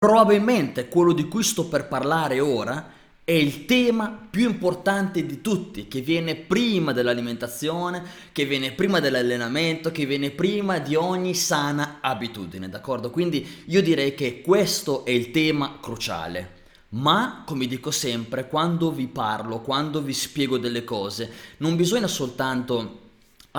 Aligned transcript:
Probabilmente 0.00 0.86
quello 0.86 1.12
di 1.12 1.26
cui 1.26 1.42
sto 1.42 1.66
per 1.66 1.88
parlare 1.88 2.38
ora 2.38 2.92
è 3.24 3.32
il 3.32 3.64
tema 3.64 4.28
più 4.30 4.48
importante 4.48 5.26
di 5.26 5.40
tutti, 5.40 5.88
che 5.88 6.02
viene 6.02 6.36
prima 6.36 6.92
dell'alimentazione, 6.92 8.04
che 8.30 8.44
viene 8.44 8.70
prima 8.70 9.00
dell'allenamento, 9.00 9.90
che 9.90 10.06
viene 10.06 10.30
prima 10.30 10.78
di 10.78 10.94
ogni 10.94 11.34
sana 11.34 11.98
abitudine, 12.00 12.68
d'accordo? 12.68 13.10
Quindi 13.10 13.44
io 13.66 13.82
direi 13.82 14.14
che 14.14 14.40
questo 14.40 15.04
è 15.04 15.10
il 15.10 15.32
tema 15.32 15.78
cruciale. 15.80 16.52
Ma, 16.90 17.42
come 17.44 17.66
dico 17.66 17.90
sempre, 17.90 18.46
quando 18.46 18.92
vi 18.92 19.08
parlo, 19.08 19.62
quando 19.62 20.00
vi 20.00 20.14
spiego 20.14 20.58
delle 20.58 20.84
cose, 20.84 21.28
non 21.56 21.74
bisogna 21.74 22.06
soltanto 22.06 23.07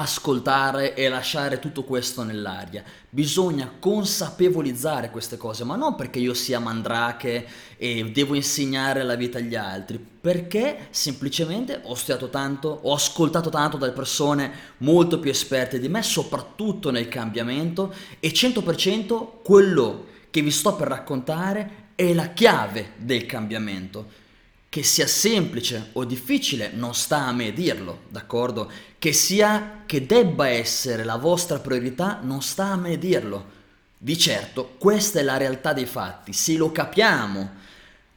ascoltare 0.01 0.95
e 0.95 1.09
lasciare 1.09 1.59
tutto 1.59 1.83
questo 1.83 2.23
nell'aria. 2.23 2.83
Bisogna 3.09 3.71
consapevolizzare 3.79 5.09
queste 5.09 5.37
cose, 5.37 5.63
ma 5.63 5.75
non 5.75 5.95
perché 5.95 6.19
io 6.19 6.33
sia 6.33 6.59
mandrache 6.59 7.47
e 7.77 8.11
devo 8.11 8.35
insegnare 8.35 9.03
la 9.03 9.15
vita 9.15 9.37
agli 9.37 9.55
altri, 9.55 9.97
perché 9.97 10.87
semplicemente 10.89 11.81
ho 11.83 11.95
studiato 11.95 12.29
tanto, 12.29 12.79
ho 12.83 12.93
ascoltato 12.93 13.49
tanto 13.49 13.77
dalle 13.77 13.91
persone 13.91 14.51
molto 14.77 15.19
più 15.19 15.29
esperte 15.29 15.79
di 15.79 15.89
me, 15.89 16.01
soprattutto 16.01 16.91
nel 16.91 17.07
cambiamento, 17.07 17.93
e 18.19 18.31
100% 18.31 19.27
quello 19.43 20.05
che 20.29 20.41
vi 20.41 20.51
sto 20.51 20.75
per 20.75 20.87
raccontare 20.87 21.87
è 21.95 22.13
la 22.13 22.29
chiave 22.29 22.93
del 22.97 23.25
cambiamento. 23.25 24.27
Che 24.69 24.83
sia 24.83 25.07
semplice 25.07 25.89
o 25.93 26.05
difficile 26.05 26.69
non 26.71 26.93
sta 26.93 27.25
a 27.25 27.31
me 27.31 27.51
dirlo, 27.53 28.01
d'accordo? 28.09 28.71
Che 28.99 29.13
sia 29.13 29.81
che 29.87 30.05
debba 30.05 30.47
essere 30.47 31.03
la 31.03 31.15
vostra 31.15 31.57
priorità 31.57 32.19
non 32.21 32.43
sta 32.43 32.65
a 32.65 32.75
me 32.75 32.99
dirlo. 32.99 33.57
Di 33.97 34.15
certo, 34.15 34.75
questa 34.77 35.19
è 35.19 35.23
la 35.23 35.37
realtà 35.37 35.73
dei 35.73 35.87
fatti. 35.87 36.33
Se 36.33 36.55
lo 36.55 36.71
capiamo, 36.71 37.49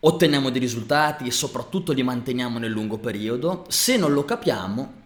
otteniamo 0.00 0.50
dei 0.50 0.60
risultati 0.60 1.26
e 1.26 1.30
soprattutto 1.30 1.92
li 1.92 2.02
manteniamo 2.02 2.58
nel 2.58 2.70
lungo 2.70 2.98
periodo. 2.98 3.64
Se 3.68 3.96
non 3.96 4.12
lo 4.12 4.26
capiamo, 4.26 5.01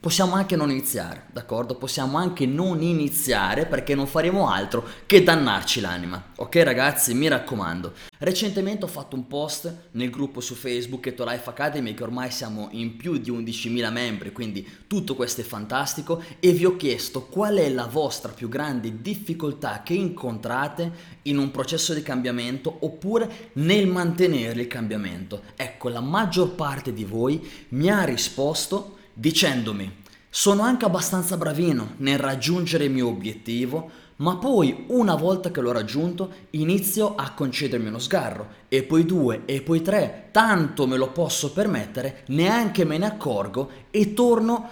Possiamo 0.00 0.34
anche 0.34 0.56
non 0.56 0.72
iniziare, 0.72 1.26
d'accordo? 1.32 1.76
Possiamo 1.76 2.18
anche 2.18 2.44
non 2.44 2.82
iniziare 2.82 3.66
perché 3.66 3.94
non 3.94 4.08
faremo 4.08 4.48
altro 4.50 4.84
che 5.06 5.22
dannarci 5.22 5.80
l'anima. 5.80 6.32
Ok 6.38 6.56
ragazzi, 6.56 7.14
mi 7.14 7.28
raccomando. 7.28 7.92
Recentemente 8.18 8.84
ho 8.84 8.88
fatto 8.88 9.14
un 9.14 9.28
post 9.28 9.90
nel 9.92 10.10
gruppo 10.10 10.40
su 10.40 10.56
Facebook 10.56 11.02
Keto 11.02 11.24
Life 11.24 11.48
Academy 11.48 11.94
che 11.94 12.02
ormai 12.02 12.32
siamo 12.32 12.66
in 12.72 12.96
più 12.96 13.16
di 13.16 13.30
11.000 13.30 13.92
membri, 13.92 14.32
quindi 14.32 14.68
tutto 14.88 15.14
questo 15.14 15.42
è 15.42 15.44
fantastico 15.44 16.20
e 16.40 16.50
vi 16.50 16.64
ho 16.64 16.74
chiesto 16.74 17.26
qual 17.26 17.54
è 17.54 17.68
la 17.68 17.86
vostra 17.86 18.32
più 18.32 18.48
grande 18.48 19.00
difficoltà 19.00 19.82
che 19.84 19.94
incontrate 19.94 20.92
in 21.22 21.38
un 21.38 21.52
processo 21.52 21.94
di 21.94 22.02
cambiamento 22.02 22.76
oppure 22.80 23.50
nel 23.52 23.86
mantenere 23.86 24.62
il 24.62 24.66
cambiamento. 24.66 25.42
Ecco, 25.54 25.88
la 25.90 26.00
maggior 26.00 26.56
parte 26.56 26.92
di 26.92 27.04
voi 27.04 27.48
mi 27.68 27.88
ha 27.88 28.02
risposto 28.02 28.94
dicendomi 29.18 30.04
sono 30.28 30.60
anche 30.60 30.84
abbastanza 30.84 31.38
bravino 31.38 31.94
nel 31.98 32.18
raggiungere 32.18 32.84
il 32.84 32.90
mio 32.90 33.08
obiettivo, 33.08 33.90
ma 34.16 34.36
poi 34.36 34.84
una 34.88 35.14
volta 35.14 35.50
che 35.50 35.62
l'ho 35.62 35.72
raggiunto 35.72 36.30
inizio 36.50 37.14
a 37.14 37.32
concedermi 37.32 37.88
uno 37.88 37.98
sgarro 37.98 38.48
e 38.68 38.82
poi 38.82 39.06
due 39.06 39.42
e 39.46 39.62
poi 39.62 39.80
tre, 39.80 40.28
tanto 40.32 40.86
me 40.86 40.98
lo 40.98 41.10
posso 41.10 41.52
permettere, 41.52 42.24
neanche 42.26 42.84
me 42.84 42.98
ne 42.98 43.06
accorgo 43.06 43.70
e 43.90 44.12
torno 44.12 44.68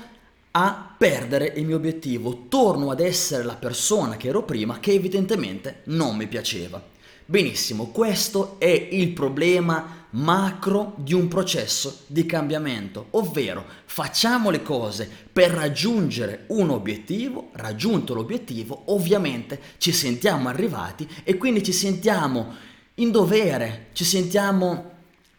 a 0.50 0.94
perdere 0.98 1.54
il 1.56 1.64
mio 1.64 1.76
obiettivo, 1.76 2.44
torno 2.48 2.90
ad 2.90 3.00
essere 3.00 3.42
la 3.42 3.56
persona 3.56 4.18
che 4.18 4.28
ero 4.28 4.42
prima 4.42 4.78
che 4.80 4.92
evidentemente 4.92 5.80
non 5.84 6.14
mi 6.14 6.26
piaceva. 6.26 6.92
Benissimo, 7.26 7.86
questo 7.86 8.56
è 8.58 8.88
il 8.90 9.08
problema 9.12 10.03
macro 10.14 10.94
di 10.96 11.12
un 11.12 11.28
processo 11.28 12.02
di 12.06 12.24
cambiamento, 12.26 13.06
ovvero 13.10 13.64
facciamo 13.84 14.50
le 14.50 14.62
cose 14.62 15.08
per 15.32 15.50
raggiungere 15.50 16.44
un 16.48 16.70
obiettivo, 16.70 17.50
raggiunto 17.55 18.14
l'obiettivo, 18.14 18.83
ovviamente 18.86 19.61
ci 19.78 19.92
sentiamo 19.92 20.48
arrivati 20.48 21.08
e 21.24 21.36
quindi 21.36 21.62
ci 21.62 21.72
sentiamo 21.72 22.55
in 22.96 23.11
dovere, 23.11 23.89
ci 23.92 24.05
sentiamo 24.05 24.92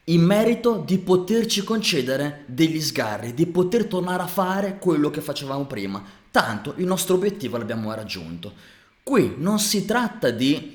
in 0.05 0.21
merito 0.21 0.83
di 0.85 0.97
poterci 0.97 1.63
concedere 1.63 2.43
degli 2.47 2.81
sgarri, 2.81 3.33
di 3.33 3.47
poter 3.47 3.85
tornare 3.85 4.23
a 4.23 4.27
fare 4.27 4.77
quello 4.77 5.09
che 5.09 5.21
facevamo 5.21 5.65
prima. 5.65 6.03
Tanto 6.29 6.73
il 6.77 6.85
nostro 6.85 7.15
obiettivo 7.15 7.57
l'abbiamo 7.57 7.93
raggiunto. 7.93 8.51
Qui 9.01 9.35
non 9.37 9.57
si 9.59 9.85
tratta 9.85 10.31
di 10.31 10.74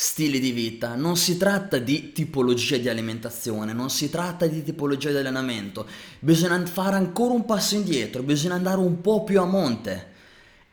stili 0.00 0.38
di 0.38 0.52
vita, 0.52 0.94
non 0.94 1.16
si 1.16 1.36
tratta 1.36 1.78
di 1.78 2.12
tipologia 2.12 2.76
di 2.76 2.88
alimentazione, 2.88 3.72
non 3.72 3.90
si 3.90 4.08
tratta 4.08 4.46
di 4.46 4.62
tipologia 4.62 5.10
di 5.10 5.16
allenamento, 5.16 5.88
bisogna 6.20 6.64
fare 6.66 6.94
ancora 6.94 7.34
un 7.34 7.44
passo 7.44 7.74
indietro, 7.74 8.22
bisogna 8.22 8.54
andare 8.54 8.78
un 8.78 9.00
po' 9.00 9.24
più 9.24 9.40
a 9.40 9.44
monte. 9.44 10.12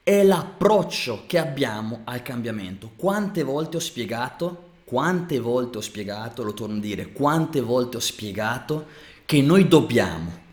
È 0.04 0.22
l'approccio 0.22 1.24
che 1.26 1.40
abbiamo 1.40 2.02
al 2.04 2.22
cambiamento. 2.22 2.92
Quante 2.96 3.42
volte 3.42 3.78
ho 3.78 3.80
spiegato, 3.80 4.74
quante 4.84 5.40
volte 5.40 5.80
ho 5.80 5.82
spiegato, 5.82 6.44
lo 6.44 6.54
torno 6.54 6.78
a 6.78 6.82
dire, 6.82 7.12
quante 7.12 7.62
volte 7.62 7.98
ho 7.98 8.02
spiegato 8.02 8.86
che 9.26 9.42
noi 9.42 9.68
dobbiamo 9.68 10.44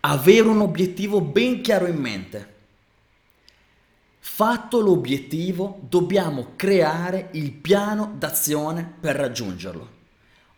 avere 0.00 0.48
un 0.48 0.62
obiettivo 0.62 1.20
ben 1.20 1.60
chiaro 1.60 1.86
in 1.86 1.98
mente 1.98 2.54
Fatto 4.36 4.80
l'obiettivo, 4.80 5.80
dobbiamo 5.88 6.48
creare 6.56 7.30
il 7.32 7.52
piano 7.52 8.12
d'azione 8.18 8.86
per 9.00 9.16
raggiungerlo. 9.16 9.88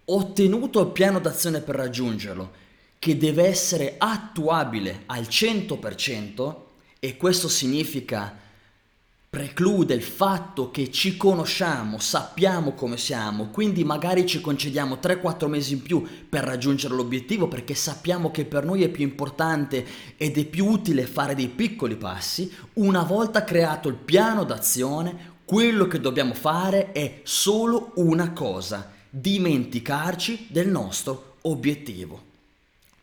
Ottenuto 0.07 0.81
il 0.81 0.89
piano 0.89 1.21
d'azione 1.21 1.61
per 1.61 1.77
raggiungerlo, 1.77 2.51
che 2.99 3.17
deve 3.17 3.45
essere 3.45 3.95
attuabile 3.97 5.05
al 5.07 5.29
100%, 5.29 6.55
e 6.99 7.17
questo 7.17 7.49
significa 7.49 8.37
preclude 9.31 9.93
il 9.93 10.03
fatto 10.03 10.71
che 10.71 10.91
ci 10.91 11.19
conosciamo, 11.19 11.99
sappiamo 11.99 12.73
come 12.73 12.97
siamo, 12.97 13.49
quindi 13.49 13.85
magari 13.85 14.25
ci 14.25 14.41
concediamo 14.41 14.99
3-4 15.03 15.49
mesi 15.49 15.75
in 15.75 15.83
più 15.83 16.03
per 16.29 16.45
raggiungere 16.45 16.95
l'obiettivo 16.95 17.47
perché 17.47 17.75
sappiamo 17.75 18.31
che 18.31 18.47
per 18.47 18.65
noi 18.65 18.83
è 18.83 18.89
più 18.89 19.05
importante 19.05 19.87
ed 20.17 20.39
è 20.39 20.45
più 20.47 20.67
utile 20.67 21.07
fare 21.07 21.35
dei 21.35 21.49
piccoli 21.49 21.97
passi, 21.97 22.51
una 22.75 23.03
volta 23.03 23.45
creato 23.45 23.89
il 23.89 23.97
piano 23.97 24.45
d'azione, 24.45 25.37
quello 25.45 25.87
che 25.87 26.01
dobbiamo 26.01 26.33
fare 26.33 26.93
è 26.93 27.21
solo 27.23 27.93
una 27.97 28.33
cosa, 28.33 28.91
dimenticarci 29.11 30.47
del 30.49 30.69
nostro 30.69 31.37
obiettivo. 31.43 32.25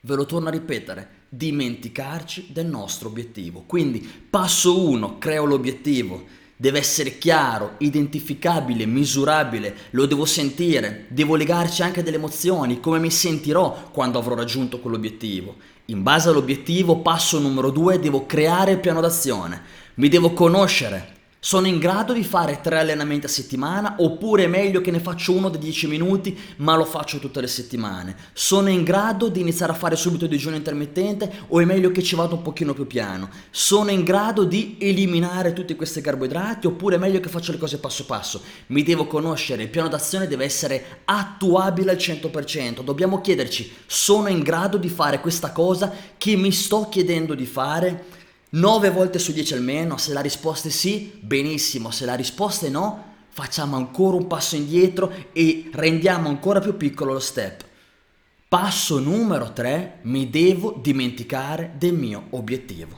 Ve 0.02 0.16
lo 0.16 0.26
torno 0.26 0.48
a 0.48 0.52
ripetere, 0.52 1.10
dimenticarci 1.36 2.48
del 2.52 2.68
nostro 2.68 3.10
obiettivo. 3.10 3.64
Quindi 3.66 4.08
passo 4.30 4.88
1, 4.88 5.18
creo 5.18 5.46
l'obiettivo. 5.46 6.24
Deve 6.58 6.80
essere 6.80 7.18
chiaro, 7.18 7.76
identificabile, 7.80 8.86
misurabile, 8.86 9.76
lo 9.90 10.06
devo 10.06 10.24
sentire, 10.24 11.06
devo 11.10 11.36
legarci 11.36 11.84
anche 11.84 12.02
delle 12.02 12.16
emozioni, 12.16 12.80
come 12.80 12.98
mi 13.00 13.12
sentirò 13.12 13.90
quando 13.92 14.20
avrò 14.20 14.36
raggiunto 14.36 14.80
quell'obiettivo. 14.80 15.56
In 15.88 16.02
base 16.02 16.30
all'obiettivo, 16.30 17.00
passo 17.00 17.40
numero 17.40 17.72
2, 17.72 18.00
devo 18.00 18.26
creare 18.26 18.72
il 18.72 18.80
piano 18.80 19.02
d'azione. 19.02 19.62
Mi 19.96 20.08
devo 20.08 20.32
conoscere, 20.32 21.15
sono 21.46 21.68
in 21.68 21.78
grado 21.78 22.12
di 22.12 22.24
fare 22.24 22.60
tre 22.60 22.80
allenamenti 22.80 23.28
a 23.28 23.30
settimana 23.30 23.98
oppure 24.00 24.46
è 24.46 24.48
meglio 24.48 24.82
che 24.82 24.90
ne 24.90 25.00
faccio 25.00 25.32
uno 25.32 25.50
da 25.50 25.60
10 25.60 25.86
minuti 25.86 26.36
ma 26.58 26.76
lo 26.76 26.86
faccio 26.86 27.20
tutte 27.20 27.40
le 27.40 27.46
settimane? 27.46 28.16
Sono 28.34 28.70
in 28.70 28.84
grado 28.84 29.28
di 29.28 29.42
iniziare 29.42 29.72
a 29.72 29.76
fare 29.76 29.96
subito 29.96 30.26
digiuno 30.26 30.56
intermittente 30.56 31.32
o 31.50 31.60
è 31.60 31.66
meglio 31.66 31.92
che 31.92 32.02
ci 32.02 32.16
vada 32.16 32.34
un 32.34 32.42
pochino 32.42 32.74
più 32.74 32.88
piano? 32.88 33.30
Sono 33.52 33.92
in 33.92 34.04
grado 34.04 34.44
di 34.44 34.78
eliminare 34.80 35.54
tutti 35.54 35.76
questi 35.76 36.02
carboidrati 36.02 36.66
oppure 36.66 36.96
è 36.96 36.98
meglio 36.98 37.20
che 37.20 37.30
faccio 37.30 37.52
le 37.52 37.60
cose 37.60 37.78
passo 37.78 38.06
passo? 38.06 38.42
Mi 38.70 38.82
devo 38.82 39.06
conoscere, 39.06 39.62
il 39.62 39.70
piano 39.70 39.88
d'azione 39.88 40.28
deve 40.28 40.46
essere 40.46 41.02
attuabile 41.06 41.92
al 41.92 41.98
100%. 41.98 42.82
Dobbiamo 42.82 43.22
chiederci, 43.22 43.72
sono 43.86 44.30
in 44.30 44.42
grado 44.42 44.78
di 44.78 44.90
fare 44.90 45.20
questa 45.22 45.52
cosa 45.52 45.94
che 46.18 46.36
mi 46.36 46.52
sto 46.52 46.90
chiedendo 46.90 47.36
di 47.36 47.46
fare? 47.46 48.15
9 48.56 48.90
volte 48.90 49.20
su 49.20 49.34
10 49.34 49.54
almeno, 49.54 49.98
se 49.98 50.14
la 50.14 50.22
risposta 50.22 50.70
è 50.70 50.72
sì, 50.72 51.12
benissimo, 51.20 51.92
se 51.92 52.06
la 52.06 52.16
risposta 52.16 52.66
è 52.66 52.70
no, 52.70 53.14
facciamo 53.28 53.76
ancora 53.76 54.16
un 54.16 54.28
passo 54.28 54.56
indietro 54.56 55.12
e 55.34 55.70
rendiamo 55.74 56.30
ancora 56.30 56.62
più 56.62 56.78
piccolo 56.78 57.12
lo 57.12 57.20
step. 57.20 57.66
Passo 58.48 59.00
numero 59.00 59.52
3, 59.52 60.00
mi 60.04 60.30
devo 60.30 60.80
dimenticare 60.82 61.74
del 61.78 61.96
mio 61.96 62.28
obiettivo. 62.30 62.98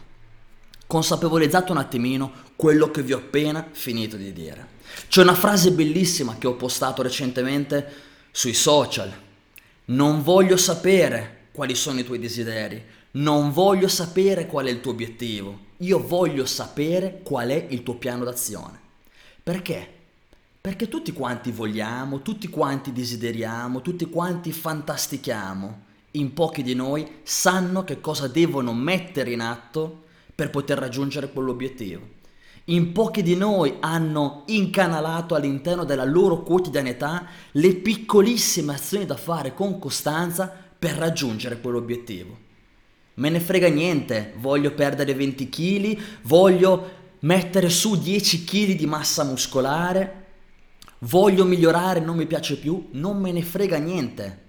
Consapevolizzato 0.85 1.71
un 1.71 1.79
attimino 1.79 2.31
quello 2.55 2.91
che 2.91 3.01
vi 3.01 3.13
ho 3.13 3.17
appena 3.17 3.67
finito 3.71 4.15
di 4.15 4.31
dire. 4.31 4.75
C'è 5.07 5.23
una 5.23 5.33
frase 5.33 5.71
bellissima 5.71 6.35
che 6.37 6.45
ho 6.45 6.53
postato 6.53 7.01
recentemente 7.01 7.93
sui 8.29 8.53
social. 8.53 9.11
Non 9.85 10.21
voglio 10.21 10.55
sapere 10.55 11.47
quali 11.51 11.73
sono 11.73 11.99
i 11.99 12.03
tuoi 12.03 12.19
desideri, 12.19 12.95
non 13.17 13.51
voglio 13.51 13.87
sapere 13.87 14.45
qual 14.45 14.67
è 14.67 14.69
il 14.69 14.79
tuo 14.79 14.91
obiettivo, 14.91 15.59
io 15.77 16.05
voglio 16.05 16.45
sapere 16.45 17.21
qual 17.23 17.49
è 17.49 17.67
il 17.69 17.81
tuo 17.81 17.95
piano 17.95 18.23
d'azione. 18.23 18.79
Perché? 19.41 19.95
Perché 20.61 20.87
tutti 20.87 21.13
quanti 21.13 21.51
vogliamo, 21.51 22.21
tutti 22.21 22.47
quanti 22.47 22.91
desideriamo, 22.91 23.81
tutti 23.81 24.05
quanti 24.07 24.51
fantastichiamo. 24.51 25.85
In 26.11 26.33
pochi 26.33 26.61
di 26.61 26.75
noi 26.75 27.07
sanno 27.23 27.83
che 27.83 28.01
cosa 28.01 28.27
devono 28.27 28.73
mettere 28.73 29.31
in 29.31 29.41
atto 29.41 30.03
per 30.35 30.49
poter 30.49 30.77
raggiungere 30.77 31.31
quell'obiettivo. 31.31 32.15
In 32.65 32.91
pochi 32.91 33.23
di 33.23 33.35
noi 33.35 33.77
hanno 33.79 34.43
incanalato 34.47 35.33
all'interno 35.33 35.85
della 35.85 36.03
loro 36.03 36.43
quotidianità 36.43 37.25
le 37.51 37.75
piccolissime 37.75 38.73
azioni 38.73 39.05
da 39.05 39.15
fare 39.15 39.53
con 39.53 39.79
costanza 39.79 40.51
per 40.77 40.95
raggiungere 40.95 41.61
quell'obiettivo. 41.61 42.45
Me 43.17 43.29
ne 43.29 43.39
frega 43.39 43.67
niente, 43.67 44.33
voglio 44.37 44.73
perdere 44.73 45.15
20 45.15 45.49
kg, 45.49 45.97
voglio 46.23 46.91
mettere 47.21 47.67
su 47.69 47.99
10 47.99 48.43
kg 48.43 48.75
di 48.75 48.85
massa 48.85 49.23
muscolare, 49.23 50.25
voglio 50.99 51.43
migliorare, 51.43 51.99
non 51.99 52.15
mi 52.15 52.27
piace 52.27 52.57
più, 52.57 52.89
non 52.91 53.19
me 53.19 53.31
ne 53.31 53.41
frega 53.41 53.77
niente. 53.77 54.45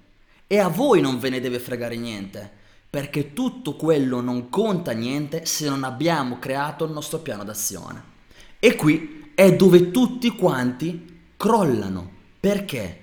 E 0.46 0.58
a 0.58 0.68
voi 0.68 1.00
non 1.00 1.18
ve 1.18 1.30
ne 1.30 1.40
deve 1.40 1.58
fregare 1.58 1.96
niente, 1.96 2.50
perché 2.90 3.32
tutto 3.32 3.74
quello 3.74 4.20
non 4.20 4.50
conta 4.50 4.92
niente 4.92 5.46
se 5.46 5.66
non 5.66 5.82
abbiamo 5.82 6.38
creato 6.38 6.84
il 6.84 6.92
nostro 6.92 7.20
piano 7.20 7.44
d'azione. 7.44 8.02
E 8.58 8.76
qui 8.76 9.32
è 9.34 9.56
dove 9.56 9.90
tutti 9.90 10.28
quanti 10.36 11.30
crollano. 11.38 12.10
Perché? 12.38 13.00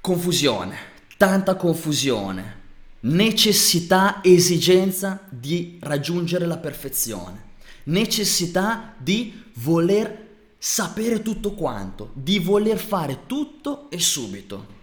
Confusione, 0.00 0.76
tanta 1.16 1.54
confusione, 1.54 2.64
necessità, 3.06 4.20
esigenza 4.22 5.20
di 5.28 5.78
raggiungere 5.80 6.46
la 6.46 6.56
perfezione, 6.56 7.44
necessità 7.84 8.94
di 8.98 9.44
voler 9.54 10.24
sapere 10.58 11.22
tutto 11.22 11.52
quanto, 11.52 12.10
di 12.14 12.38
voler 12.40 12.78
fare 12.78 13.20
tutto 13.26 13.88
e 13.90 14.00
subito, 14.00 14.74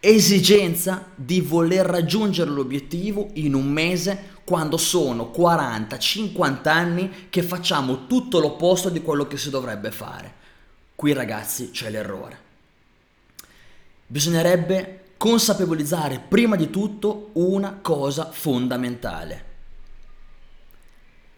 esigenza 0.00 1.06
di 1.14 1.40
voler 1.40 1.86
raggiungere 1.86 2.50
l'obiettivo 2.50 3.30
in 3.34 3.54
un 3.54 3.70
mese 3.70 4.36
quando 4.44 4.76
sono 4.76 5.32
40-50 5.34 6.68
anni 6.68 7.10
che 7.30 7.42
facciamo 7.42 8.06
tutto 8.06 8.40
l'opposto 8.40 8.90
di 8.90 9.00
quello 9.00 9.26
che 9.26 9.38
si 9.38 9.48
dovrebbe 9.48 9.90
fare. 9.90 10.34
Qui 10.94 11.12
ragazzi 11.12 11.70
c'è 11.70 11.90
l'errore. 11.90 12.46
Bisognerebbe 14.06 14.97
consapevolizzare 15.18 16.24
prima 16.26 16.56
di 16.56 16.70
tutto 16.70 17.30
una 17.34 17.78
cosa 17.82 18.30
fondamentale. 18.30 19.44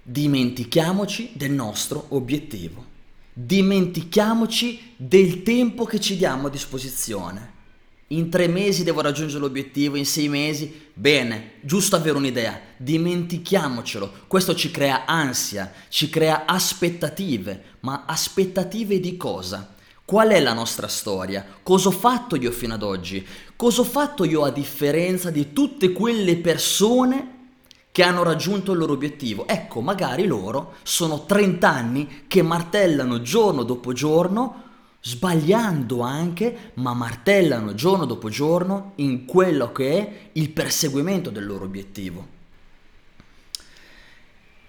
Dimentichiamoci 0.02 1.32
del 1.34 1.50
nostro 1.50 2.06
obiettivo. 2.10 2.86
Dimentichiamoci 3.32 4.94
del 4.96 5.42
tempo 5.42 5.84
che 5.84 5.98
ci 5.98 6.16
diamo 6.16 6.46
a 6.46 6.50
disposizione 6.50 7.58
in 8.12 8.28
tre 8.28 8.48
mesi 8.48 8.82
devo 8.82 9.02
raggiungere 9.02 9.38
l'obiettivo, 9.38 9.96
in 9.96 10.04
sei 10.04 10.28
mesi, 10.28 10.88
bene, 10.92 11.52
giusto 11.60 11.94
avere 11.94 12.16
un'idea, 12.16 12.60
dimentichiamocelo, 12.76 14.24
questo 14.26 14.56
ci 14.56 14.72
crea 14.72 15.04
ansia, 15.04 15.72
ci 15.88 16.08
crea 16.10 16.44
aspettative, 16.44 17.76
ma 17.80 18.06
aspettative 18.06 18.98
di 18.98 19.16
cosa? 19.16 19.76
Qual 20.04 20.30
è 20.30 20.40
la 20.40 20.54
nostra 20.54 20.88
storia? 20.88 21.46
Cosa 21.62 21.86
ho 21.86 21.92
fatto 21.92 22.34
io 22.34 22.50
fino 22.50 22.74
ad 22.74 22.82
oggi? 22.82 23.24
Cosa 23.60 23.82
ho 23.82 23.84
fatto 23.84 24.24
io 24.24 24.42
a 24.44 24.50
differenza 24.50 25.30
di 25.30 25.52
tutte 25.52 25.92
quelle 25.92 26.38
persone 26.38 27.48
che 27.92 28.02
hanno 28.02 28.22
raggiunto 28.22 28.72
il 28.72 28.78
loro 28.78 28.94
obiettivo? 28.94 29.46
Ecco, 29.46 29.82
magari 29.82 30.24
loro 30.24 30.76
sono 30.82 31.26
30 31.26 31.68
anni 31.68 32.22
che 32.26 32.40
martellano 32.40 33.20
giorno 33.20 33.62
dopo 33.62 33.92
giorno 33.92 34.62
sbagliando 35.02 36.00
anche, 36.00 36.72
ma 36.76 36.94
martellano 36.94 37.74
giorno 37.74 38.06
dopo 38.06 38.30
giorno 38.30 38.92
in 38.94 39.26
quello 39.26 39.72
che 39.72 39.90
è 39.98 40.30
il 40.32 40.48
perseguimento 40.48 41.28
del 41.28 41.44
loro 41.44 41.66
obiettivo. 41.66 42.26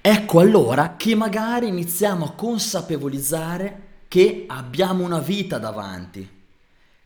Ecco 0.02 0.40
allora 0.42 0.96
che 0.98 1.16
magari 1.16 1.70
iniziamo 1.70 2.26
a 2.26 2.32
consapevolizzare 2.34 3.84
che 4.10 4.44
abbiamo 4.50 5.06
una 5.06 5.20
vita 5.20 5.60
davanti, 5.60 6.41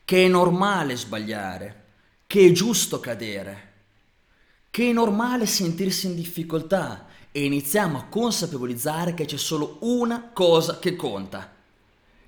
che 0.06 0.26
è 0.26 0.28
normale 0.30 0.96
sbagliare, 0.96 1.84
che 2.26 2.46
è 2.46 2.52
giusto 2.52 3.00
cadere, 3.00 3.74
che 4.70 4.90
è 4.90 4.94
normale 4.94 5.46
sentirsi 5.46 6.08
in 6.08 6.16
difficoltà 6.16 7.08
e 7.32 7.44
iniziamo 7.44 7.98
a 7.98 8.06
consapevolizzare 8.06 9.14
che 9.14 9.26
c'è 9.26 9.38
solo 9.38 9.80
una 9.82 10.30
cosa 10.32 10.80
che 10.80 10.96
conta 10.96 11.54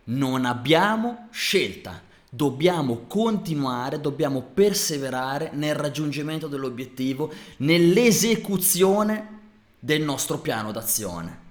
non 0.07 0.45
abbiamo 0.45 1.27
scelta, 1.31 2.01
dobbiamo 2.29 3.05
continuare, 3.07 3.99
dobbiamo 3.99 4.41
perseverare 4.41 5.51
nel 5.53 5.75
raggiungimento 5.75 6.47
dell'obiettivo, 6.47 7.31
nell'esecuzione 7.57 9.39
del 9.79 10.01
nostro 10.01 10.39
piano 10.39 10.71
d'azione. 10.71 11.45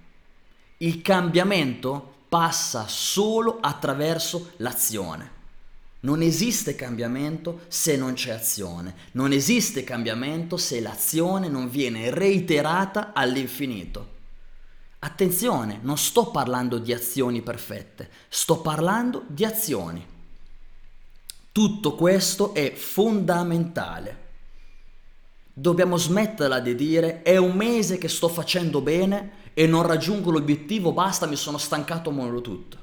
Il 0.79 1.03
cambiamento 1.03 2.15
passa 2.29 2.87
solo 2.89 3.59
attraverso 3.61 4.53
l'azione. 4.57 5.33
Non 6.01 6.23
esiste 6.23 6.75
cambiamento 6.75 7.63
se 7.69 7.97
non 7.97 8.13
c'è 8.13 8.31
azione, 8.31 8.95
non 9.13 9.33
esiste 9.33 9.83
cambiamento 9.83 10.57
se 10.57 10.81
l'azione 10.81 11.49
non 11.49 11.69
viene 11.69 12.11
reiterata 12.11 13.13
all'infinito. 13.13 14.15
Attenzione, 14.99 15.79
non 15.83 15.99
sto 15.99 16.31
parlando 16.31 16.79
di 16.79 16.93
azioni 16.93 17.41
perfette, 17.41 18.11
sto 18.29 18.61
parlando 18.61 19.25
di 19.27 19.45
azioni. 19.45 20.05
Tutto 21.53 21.95
questo 21.95 22.55
è 22.55 22.75
fondamentale. 22.75 24.25
Dobbiamo 25.53 25.97
smetterla 25.97 26.61
di 26.61 26.75
dire 26.75 27.23
è 27.23 27.37
un 27.39 27.57
mese 27.57 27.97
che 27.97 28.09
sto 28.09 28.29
facendo 28.29 28.83
bene 28.83 29.45
e 29.55 29.67
non 29.67 29.87
raggiungo 29.87 30.31
l'obiettivo, 30.31 30.93
basta, 30.93 31.25
mi 31.25 31.37
sono 31.37 31.57
stancato, 31.57 32.11
mollo 32.11 32.43
tutto. 32.43 32.77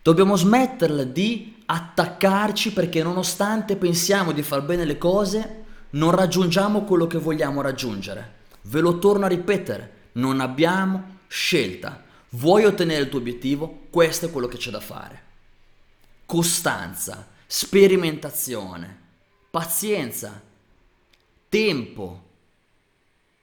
Dobbiamo 0.00 0.36
smetterla 0.36 1.02
di 1.02 1.53
attaccarci 1.66 2.72
perché 2.72 3.02
nonostante 3.02 3.76
pensiamo 3.76 4.32
di 4.32 4.42
far 4.42 4.62
bene 4.62 4.84
le 4.84 4.98
cose, 4.98 5.64
non 5.90 6.10
raggiungiamo 6.10 6.82
quello 6.82 7.06
che 7.06 7.18
vogliamo 7.18 7.60
raggiungere. 7.60 8.42
Ve 8.62 8.80
lo 8.80 8.98
torno 8.98 9.24
a 9.24 9.28
ripetere, 9.28 10.08
non 10.12 10.40
abbiamo 10.40 11.18
scelta. 11.28 12.02
Vuoi 12.30 12.64
ottenere 12.64 13.02
il 13.02 13.08
tuo 13.08 13.20
obiettivo? 13.20 13.86
Questo 13.90 14.26
è 14.26 14.30
quello 14.30 14.48
che 14.48 14.56
c'è 14.56 14.70
da 14.70 14.80
fare. 14.80 15.22
Costanza, 16.26 17.28
sperimentazione, 17.46 18.98
pazienza, 19.50 20.42
tempo. 21.48 22.22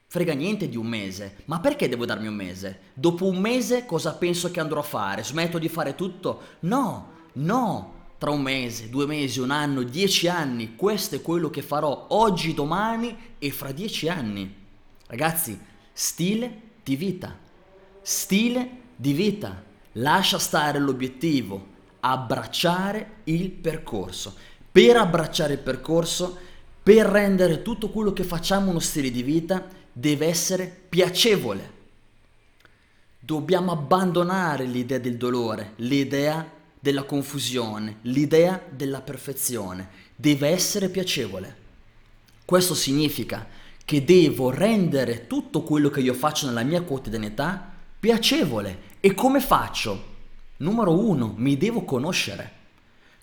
Frega 0.07 0.33
niente 0.33 0.67
di 0.67 0.75
un 0.75 0.87
mese, 0.87 1.37
ma 1.45 1.61
perché 1.61 1.87
devo 1.87 2.05
darmi 2.05 2.27
un 2.27 2.35
mese? 2.35 2.79
Dopo 2.93 3.25
un 3.25 3.37
mese 3.37 3.85
cosa 3.85 4.13
penso 4.13 4.51
che 4.51 4.59
andrò 4.59 4.81
a 4.81 4.83
fare? 4.83 5.23
Smetto 5.23 5.57
di 5.57 5.69
fare 5.69 5.95
tutto? 5.95 6.41
No, 6.61 7.11
no, 7.33 8.00
tra 8.21 8.29
un 8.29 8.43
mese, 8.43 8.91
due 8.91 9.07
mesi, 9.07 9.39
un 9.39 9.49
anno, 9.49 9.81
dieci 9.81 10.27
anni, 10.27 10.75
questo 10.75 11.15
è 11.15 11.23
quello 11.23 11.49
che 11.49 11.63
farò 11.63 12.05
oggi, 12.09 12.53
domani 12.53 13.33
e 13.39 13.49
fra 13.49 13.71
dieci 13.71 14.09
anni. 14.09 14.53
Ragazzi, 15.07 15.59
Stile 15.91 16.61
di 16.83 16.95
vita. 16.95 17.35
Stile 17.99 18.69
di 18.95 19.13
vita. 19.13 19.63
Lascia 19.93 20.37
stare 20.37 20.77
l'obiettivo, 20.77 21.65
abbracciare 22.01 23.21
il 23.23 23.49
percorso. 23.49 24.35
Per 24.71 24.97
abbracciare 24.97 25.53
il 25.53 25.59
percorso, 25.59 26.37
per 26.83 27.07
rendere 27.07 27.63
tutto 27.63 27.89
quello 27.89 28.13
che 28.13 28.23
facciamo 28.23 28.69
uno 28.69 28.77
stile 28.77 29.09
di 29.09 29.23
vita, 29.23 29.65
deve 29.91 30.27
essere 30.27 30.65
piacevole. 30.89 31.79
Dobbiamo 33.19 33.71
abbandonare 33.71 34.65
l'idea 34.65 34.99
del 34.99 35.17
dolore, 35.17 35.73
l'idea 35.77 36.59
della 36.81 37.03
confusione, 37.03 37.99
l'idea 38.01 38.59
della 38.69 39.01
perfezione. 39.01 39.87
Deve 40.15 40.47
essere 40.47 40.89
piacevole. 40.89 41.55
Questo 42.43 42.73
significa 42.73 43.47
che 43.85 44.03
devo 44.03 44.49
rendere 44.49 45.27
tutto 45.27 45.61
quello 45.61 45.89
che 45.89 46.01
io 46.01 46.15
faccio 46.15 46.47
nella 46.47 46.63
mia 46.63 46.81
quotidianità 46.81 47.71
piacevole. 47.99 48.89
E 48.99 49.13
come 49.13 49.39
faccio? 49.39 50.09
Numero 50.57 50.99
uno, 50.99 51.33
mi 51.37 51.55
devo 51.55 51.83
conoscere. 51.83 52.59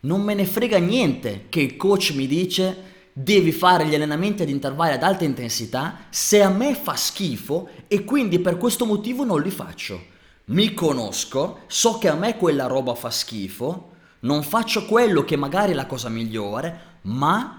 Non 0.01 0.23
me 0.23 0.35
ne 0.35 0.47
frega 0.47 0.79
niente 0.79 1.47
che 1.49 1.61
il 1.61 1.77
coach 1.77 2.13
mi 2.15 2.29
dice 2.29 2.85
devi 3.13 3.51
fare 3.51 3.85
gli 3.87 3.95
allenamenti 3.97 4.43
ad 4.43 4.49
intervalli 4.49 4.95
ad 4.95 5.03
alta 5.03 5.25
intensità 5.25 6.07
se 6.09 6.41
a 6.41 6.51
me 6.51 6.77
fa 6.77 6.95
schifo 6.95 7.69
e 7.89 8.05
quindi 8.05 8.39
per 8.39 8.57
questo 8.57 8.87
motivo 8.87 9.25
non 9.25 9.43
li 9.43 9.51
faccio. 9.51 10.17
Mi 10.49 10.75
conosco, 10.75 11.61
so 11.67 11.99
che 11.99 12.09
a 12.09 12.15
me 12.15 12.37
quella 12.37 12.67
roba 12.67 12.95
fa 12.95 13.11
schifo, 13.11 13.93
non 14.21 14.43
faccio 14.43 14.87
quello 14.87 15.25
che 15.25 15.37
magari 15.37 15.73
è 15.73 15.75
la 15.75 15.87
cosa 15.87 16.09
migliore, 16.09 16.99
ma 17.03 17.59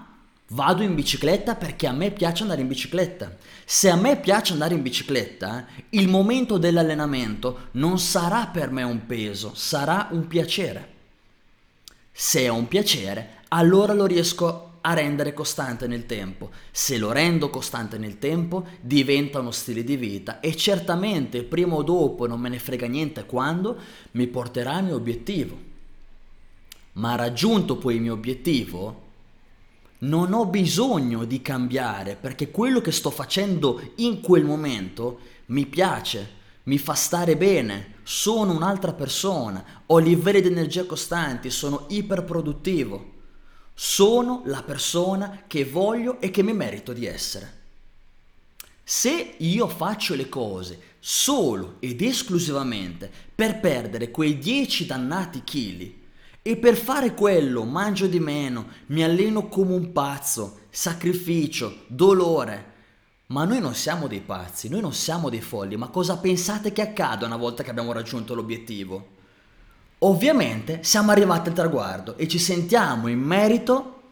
Vado 0.52 0.82
in 0.82 0.96
bicicletta 0.96 1.54
perché 1.54 1.86
a 1.86 1.92
me 1.92 2.10
piace 2.10 2.42
andare 2.42 2.60
in 2.60 2.66
bicicletta. 2.66 3.36
Se 3.64 3.88
a 3.88 3.94
me 3.94 4.18
piace 4.18 4.52
andare 4.52 4.74
in 4.74 4.82
bicicletta, 4.82 5.66
il 5.90 6.08
momento 6.08 6.58
dell'allenamento 6.58 7.68
non 7.72 8.00
sarà 8.00 8.46
per 8.46 8.72
me 8.72 8.82
un 8.82 9.06
peso, 9.06 9.52
sarà 9.54 10.08
un 10.10 10.26
piacere. 10.26 10.88
Se 12.10 12.40
è 12.40 12.48
un 12.48 12.66
piacere, 12.66 13.42
allora 13.48 13.92
lo 13.92 14.06
riesco 14.06 14.69
a 14.82 14.94
rendere 14.94 15.32
costante 15.34 15.86
nel 15.86 16.06
tempo. 16.06 16.50
Se 16.70 16.98
lo 16.98 17.12
rendo 17.12 17.50
costante 17.50 17.98
nel 17.98 18.18
tempo, 18.18 18.66
diventa 18.80 19.40
uno 19.40 19.50
stile 19.50 19.84
di 19.84 19.96
vita 19.96 20.40
e 20.40 20.56
certamente 20.56 21.42
prima 21.42 21.74
o 21.74 21.82
dopo, 21.82 22.26
non 22.26 22.40
me 22.40 22.48
ne 22.48 22.58
frega 22.58 22.86
niente 22.86 23.24
quando, 23.26 23.76
mi 24.12 24.26
porterà 24.26 24.74
al 24.74 24.84
mio 24.84 24.96
obiettivo. 24.96 25.68
Ma 26.92 27.14
raggiunto 27.14 27.76
poi 27.76 27.96
il 27.96 28.00
mio 28.00 28.14
obiettivo, 28.14 29.08
non 29.98 30.32
ho 30.32 30.46
bisogno 30.46 31.24
di 31.24 31.42
cambiare 31.42 32.16
perché 32.16 32.50
quello 32.50 32.80
che 32.80 32.92
sto 32.92 33.10
facendo 33.10 33.92
in 33.96 34.20
quel 34.20 34.44
momento 34.44 35.20
mi 35.46 35.66
piace, 35.66 36.38
mi 36.64 36.78
fa 36.78 36.94
stare 36.94 37.36
bene, 37.36 37.94
sono 38.02 38.52
un'altra 38.52 38.92
persona, 38.92 39.82
ho 39.86 39.98
livelli 39.98 40.40
di 40.40 40.48
energia 40.48 40.84
costanti, 40.84 41.50
sono 41.50 41.84
iperproduttivo, 41.88 43.09
sono 43.82 44.42
la 44.44 44.62
persona 44.62 45.44
che 45.46 45.64
voglio 45.64 46.20
e 46.20 46.30
che 46.30 46.42
mi 46.42 46.52
merito 46.52 46.92
di 46.92 47.06
essere. 47.06 47.60
Se 48.84 49.36
io 49.38 49.68
faccio 49.68 50.14
le 50.14 50.28
cose 50.28 50.78
solo 50.98 51.76
ed 51.78 52.02
esclusivamente 52.02 53.10
per 53.34 53.58
perdere 53.58 54.10
quei 54.10 54.36
10 54.36 54.84
dannati 54.84 55.42
chili 55.44 55.98
e 56.42 56.58
per 56.58 56.76
fare 56.76 57.14
quello 57.14 57.64
mangio 57.64 58.06
di 58.06 58.20
meno, 58.20 58.66
mi 58.88 59.02
alleno 59.02 59.48
come 59.48 59.72
un 59.72 59.92
pazzo, 59.92 60.66
sacrificio, 60.68 61.84
dolore, 61.86 62.72
ma 63.28 63.46
noi 63.46 63.60
non 63.60 63.74
siamo 63.74 64.08
dei 64.08 64.20
pazzi, 64.20 64.68
noi 64.68 64.82
non 64.82 64.92
siamo 64.92 65.30
dei 65.30 65.40
folli, 65.40 65.78
ma 65.78 65.88
cosa 65.88 66.18
pensate 66.18 66.70
che 66.72 66.82
accada 66.82 67.24
una 67.24 67.38
volta 67.38 67.62
che 67.62 67.70
abbiamo 67.70 67.92
raggiunto 67.92 68.34
l'obiettivo? 68.34 69.19
Ovviamente 70.02 70.80
siamo 70.82 71.10
arrivati 71.10 71.48
al 71.48 71.54
traguardo 71.54 72.16
e 72.16 72.26
ci 72.26 72.38
sentiamo 72.38 73.08
in 73.08 73.18
merito, 73.18 74.02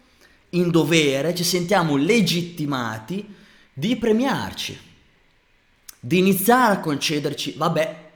in 0.51 0.71
dovere, 0.71 1.35
ci 1.35 1.45
sentiamo 1.45 1.97
legittimati 1.97 3.35
di 3.73 3.97
premiarci, 3.97 4.79
di 6.01 6.19
iniziare 6.19 6.75
a 6.75 6.81
concederci, 6.81 7.55
vabbè, 7.57 8.11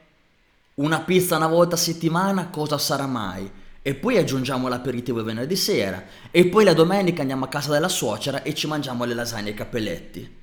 una 0.75 1.00
pizza 1.00 1.37
una 1.37 1.47
volta 1.47 1.75
a 1.75 1.79
settimana 1.79 2.49
cosa 2.49 2.79
sarà 2.79 3.07
mai? 3.07 3.50
E 3.81 3.95
poi 3.95 4.17
aggiungiamo 4.17 4.69
l'aperitivo 4.69 5.19
il 5.19 5.25
venerdì 5.25 5.57
sera 5.57 6.05
e 6.31 6.47
poi 6.47 6.64
la 6.64 6.73
domenica 6.73 7.21
andiamo 7.21 7.47
a 7.47 7.49
casa 7.49 7.73
della 7.73 7.88
suocera 7.88 8.43
e 8.43 8.55
ci 8.55 8.67
mangiamo 8.67 9.05
le 9.05 9.14
lasagne 9.14 9.50
e 9.50 9.52
i 9.52 9.57
cappelletti 9.57 10.41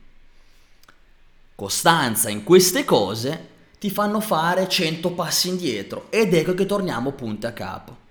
costanza 1.59 2.29
in 2.29 2.45
queste 2.45 2.85
cose 2.85 3.47
ti 3.79 3.89
fanno 3.89 4.19
fare 4.19 4.67
100 4.67 5.11
passi 5.13 5.47
indietro 5.47 6.07
ed 6.11 6.33
ecco 6.33 6.53
che 6.53 6.65
torniamo 6.65 7.13
punto 7.13 7.47
a 7.47 7.51
capo. 7.51 8.07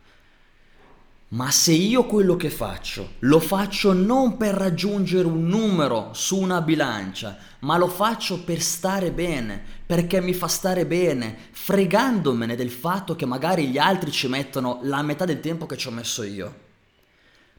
Ma 1.30 1.50
se 1.50 1.72
io 1.72 2.06
quello 2.06 2.36
che 2.36 2.48
faccio 2.48 3.16
lo 3.18 3.38
faccio 3.38 3.92
non 3.92 4.38
per 4.38 4.54
raggiungere 4.54 5.26
un 5.26 5.46
numero 5.46 6.08
su 6.14 6.40
una 6.40 6.62
bilancia, 6.62 7.36
ma 7.60 7.76
lo 7.76 7.86
faccio 7.86 8.44
per 8.44 8.62
stare 8.62 9.12
bene, 9.12 9.62
perché 9.84 10.22
mi 10.22 10.32
fa 10.32 10.48
stare 10.48 10.86
bene, 10.86 11.36
fregandomene 11.50 12.56
del 12.56 12.70
fatto 12.70 13.14
che 13.14 13.26
magari 13.26 13.68
gli 13.68 13.76
altri 13.76 14.10
ci 14.10 14.26
mettono 14.26 14.80
la 14.84 15.02
metà 15.02 15.26
del 15.26 15.40
tempo 15.40 15.66
che 15.66 15.76
ci 15.76 15.88
ho 15.88 15.90
messo 15.90 16.22
io. 16.22 16.66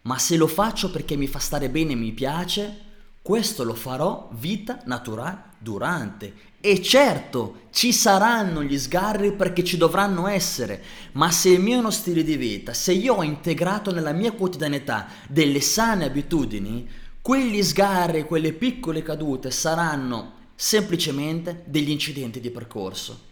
Ma 0.02 0.18
se 0.18 0.36
lo 0.36 0.48
faccio 0.48 0.90
perché 0.90 1.16
mi 1.16 1.28
fa 1.28 1.38
stare 1.38 1.70
bene 1.70 1.92
e 1.92 1.96
mi 1.96 2.12
piace, 2.12 2.88
questo 3.22 3.64
lo 3.64 3.76
farò 3.76 4.30
vita 4.32 4.80
naturale 4.86 5.44
durante. 5.60 6.34
E 6.62 6.82
certo, 6.82 7.68
ci 7.72 7.94
saranno 7.94 8.62
gli 8.64 8.78
sgarri 8.78 9.32
perché 9.32 9.64
ci 9.64 9.78
dovranno 9.78 10.28
essere, 10.28 10.84
ma 11.14 11.32
se 11.32 11.50
il 11.50 11.62
mio 11.62 11.76
è 11.76 11.80
uno 11.80 11.92
stile 11.92 12.24
di 12.24 12.36
vita, 12.36 12.74
se 12.74 12.92
io 12.92 13.16
ho 13.16 13.24
integrato 13.24 13.94
nella 13.94 14.12
mia 14.12 14.34
quotidianità 14.34 15.08
delle 15.28 15.62
sane 15.62 16.06
abitudini, 16.06 16.88
quegli 17.22 17.64
sgarri, 17.64 18.26
quelle 18.26 18.52
piccole 18.52 19.04
cadute 19.04 19.52
saranno 19.52 20.34
semplicemente 20.56 21.64
degli 21.66 21.92
incidenti 21.92 22.42
di 22.42 22.50
percorso 22.50 23.28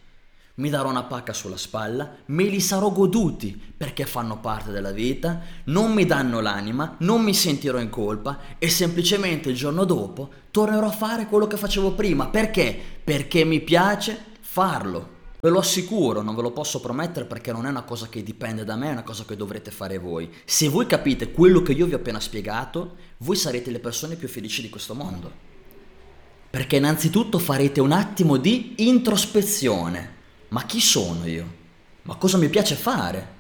mi 0.58 0.70
darò 0.70 0.90
una 0.90 1.04
pacca 1.04 1.34
sulla 1.34 1.58
spalla, 1.58 2.16
me 2.26 2.44
li 2.46 2.60
sarò 2.60 2.92
goduti 2.92 3.60
perché 3.78 4.08
fanno 4.08 4.40
parte 4.40 4.72
della 4.72 4.92
vita, 4.92 5.40
non 5.66 5.94
mi 5.94 6.04
danno 6.06 6.40
l'anima, 6.40 6.96
non 7.00 7.22
mi 7.22 7.36
sentirò 7.36 7.78
in 7.80 7.90
colpa 7.90 8.40
e 8.58 8.68
semplicemente 8.68 9.50
il 9.50 9.56
giorno 9.56 9.84
dopo 9.84 10.30
tornerò 10.50 10.88
a 10.88 10.92
fare 10.92 11.28
quello 11.28 11.46
che 11.46 11.58
facevo 11.58 11.92
prima. 11.92 12.30
Perché? 12.30 12.76
Perché 13.04 13.44
mi 13.44 13.62
piace 13.62 14.20
farlo. 14.40 15.16
Ve 15.40 15.50
lo 15.50 15.60
assicuro, 15.60 16.24
non 16.24 16.34
ve 16.34 16.42
lo 16.42 16.52
posso 16.52 16.80
promettere 16.80 17.26
perché 17.26 17.52
non 17.52 17.68
è 17.68 17.70
una 17.70 17.84
cosa 17.84 18.08
che 18.08 18.24
dipende 18.24 18.66
da 18.66 18.76
me, 18.76 18.90
è 18.90 18.94
una 18.94 19.04
cosa 19.04 19.26
che 19.26 19.36
dovrete 19.36 19.70
fare 19.70 20.00
voi. 20.00 20.28
Se 20.44 20.70
voi 20.70 20.88
capite 20.88 21.32
quello 21.32 21.62
che 21.62 21.74
io 21.74 21.86
vi 21.86 21.94
ho 21.94 21.98
appena 21.98 22.20
spiegato, 22.20 22.96
voi 23.18 23.36
sarete 23.36 23.70
le 23.70 23.80
persone 23.80 24.16
più 24.16 24.28
felici 24.28 24.64
di 24.64 24.70
questo 24.70 24.96
mondo. 24.96 25.32
Perché 26.50 26.78
innanzitutto 26.78 27.38
farete 27.38 27.80
un 27.80 27.92
attimo 27.92 28.38
di 28.38 28.74
introspezione 28.78 30.16
ma 30.50 30.64
chi 30.66 30.80
sono 30.80 31.26
io? 31.26 31.56
Ma 32.04 32.16
cosa 32.16 32.38
mi 32.38 32.50
piace 32.50 32.76
fare? 32.76 33.36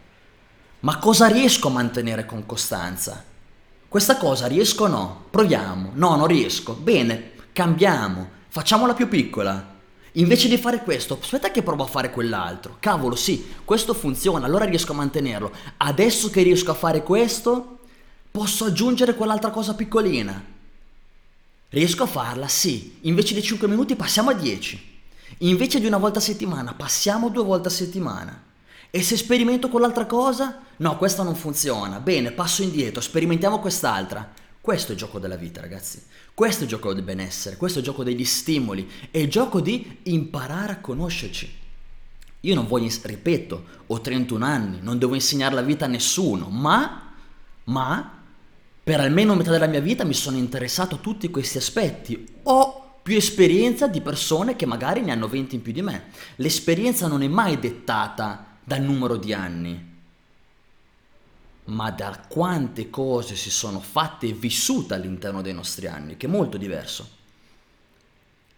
Ma 0.82 0.98
cosa 1.00 1.28
riesco 1.28 1.70
a 1.70 1.72
mantenere 1.72 2.26
con 2.26 2.46
costanza? 2.46 3.24
Questa 3.88 4.18
cosa 4.18 4.48
riesco 4.48 4.84
o 4.84 4.88
no? 4.88 5.26
Proviamo. 5.30 5.92
No, 5.94 6.16
non 6.16 6.28
riesco. 6.28 6.74
Bene, 6.74 7.32
cambiamo. 7.54 8.30
Facciamola 8.50 8.94
più 8.94 9.08
piccola. 9.08 9.76
Invece 10.14 10.48
di 10.48 10.58
fare 10.58 10.80
questo, 10.84 11.18
aspetta 11.22 11.52
che 11.52 11.62
provo 11.62 11.84
a 11.84 11.88
fare 11.88 12.12
quell'altro. 12.12 12.78
Cavolo, 12.80 13.16
sì, 13.16 13.54
questo 13.64 13.94
funziona, 13.94 14.46
allora 14.46 14.66
riesco 14.66 14.92
a 14.92 14.96
mantenerlo. 14.96 15.52
Adesso 15.78 16.30
che 16.30 16.42
riesco 16.42 16.72
a 16.72 16.76
fare 16.76 17.04
questo, 17.04 17.80
posso 18.32 18.66
aggiungere 18.66 19.16
quell'altra 19.16 19.52
cosa 19.52 19.76
piccolina. 19.76 20.44
Riesco 21.70 22.04
a 22.04 22.08
farla? 22.08 22.48
Sì. 22.48 22.98
Invece 23.02 23.36
di 23.36 23.44
5 23.44 23.68
minuti 23.68 23.96
passiamo 23.96 24.32
a 24.32 24.34
10. 24.34 24.97
Invece 25.40 25.80
di 25.80 25.86
una 25.86 25.98
volta 25.98 26.20
a 26.20 26.22
settimana, 26.22 26.74
passiamo 26.74 27.30
due 27.30 27.44
volte 27.44 27.68
a 27.68 27.72
settimana. 27.72 28.44
E 28.90 29.04
se 29.04 29.18
sperimento 29.18 29.70
quell'altra 29.70 30.06
cosa? 30.06 30.62
No, 30.78 30.98
questa 30.98 31.24
non 31.24 31.36
funziona. 31.36 32.00
Bene, 32.00 32.32
passo 32.32 32.64
indietro, 32.64 33.02
sperimentiamo 33.02 33.60
quest'altra. 33.60 34.32
Questo 34.60 34.90
è 34.90 34.92
il 34.94 35.00
gioco 35.00 35.20
della 35.20 35.36
vita, 35.36 35.62
ragazzi. 35.62 36.02
Questo 36.34 36.62
è 36.62 36.64
il 36.64 36.70
gioco 36.70 36.94
del 36.94 37.04
benessere, 37.04 37.58
questo 37.58 37.80
è 37.80 37.82
il 37.82 37.88
gioco 37.88 38.04
degli 38.04 38.26
stimoli, 38.26 38.90
è 39.10 39.18
il 39.18 39.30
gioco 39.30 39.60
di 39.60 40.00
imparare 40.04 40.74
a 40.74 40.80
conoscerci. 40.80 41.52
Io 42.42 42.54
non 42.54 42.68
voglio, 42.68 42.94
ripeto, 43.02 43.64
ho 43.88 44.02
31 44.02 44.46
anni, 44.46 44.80
non 44.82 45.00
devo 45.00 45.16
insegnare 45.16 45.56
la 45.56 45.62
vita 45.62 45.86
a 45.86 45.88
nessuno, 45.88 46.50
ma, 46.50 47.14
ma, 47.66 48.22
per 48.84 49.00
almeno 49.00 49.36
metà 49.36 49.52
della 49.52 49.68
mia 49.68 49.82
vita 49.82 50.04
mi 50.04 50.14
sono 50.14 50.38
interessato 50.38 50.96
a 50.96 51.00
tutti 51.00 51.30
questi 51.30 51.58
aspetti. 51.58 52.28
Ho 52.44 52.77
più 53.08 53.16
esperienza 53.16 53.88
di 53.88 54.02
persone 54.02 54.58
che 54.58 54.66
magari 54.66 55.00
ne 55.00 55.14
hanno 55.14 55.30
20 55.30 55.56
in 55.56 55.62
più 55.62 55.72
di 55.72 55.82
me. 55.82 56.08
L'esperienza 56.36 57.08
non 57.08 57.24
è 57.24 57.28
mai 57.30 57.58
dettata 57.58 58.58
dal 58.62 58.82
numero 58.82 59.16
di 59.16 59.32
anni, 59.32 59.96
ma 61.64 61.90
da 61.92 62.22
quante 62.28 62.90
cose 62.90 63.38
si 63.38 63.50
sono 63.50 63.80
fatte 63.80 64.28
e 64.28 64.34
vissute 64.34 64.94
all'interno 64.94 65.42
dei 65.42 65.54
nostri 65.54 65.88
anni, 65.88 66.18
che 66.18 66.28
è 66.28 66.30
molto 66.30 66.58
diverso. 66.58 67.08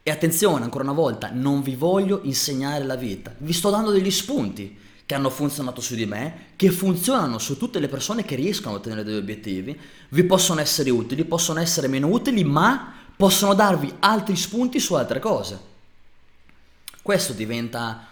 E 0.01 0.09
attenzione, 0.09 0.63
ancora 0.63 0.83
una 0.83 0.93
volta, 0.93 1.29
non 1.31 1.61
vi 1.61 1.75
voglio 1.75 2.21
insegnare 2.23 2.83
la 2.85 2.95
vita, 2.95 3.31
vi 3.37 3.53
sto 3.53 3.69
dando 3.69 3.91
degli 3.91 4.09
spunti 4.09 4.75
che 5.05 5.13
hanno 5.13 5.29
funzionato 5.29 5.79
su 5.79 5.93
di 5.93 6.07
me, 6.07 6.47
che 6.55 6.71
funzionano 6.71 7.37
su 7.37 7.55
tutte 7.55 7.77
le 7.77 7.87
persone 7.87 8.25
che 8.25 8.35
riescono 8.35 8.73
a 8.73 8.77
ottenere 8.79 9.03
degli 9.03 9.17
obiettivi, 9.17 9.79
vi 10.09 10.23
possono 10.23 10.59
essere 10.59 10.89
utili, 10.89 11.23
possono 11.23 11.59
essere 11.59 11.87
meno 11.87 12.07
utili, 12.07 12.43
ma 12.43 12.98
possono 13.19 13.53
darvi 13.53 13.95
altri 13.99 14.37
spunti 14.37 14.79
su 14.79 14.93
altre 14.93 15.19
cose. 15.19 15.59
Questo 17.01 17.33
diventa 17.33 18.07